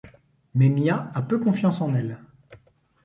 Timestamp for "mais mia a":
0.55-1.21